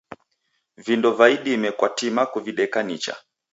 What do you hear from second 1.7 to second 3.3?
kwatima kuvideka nicha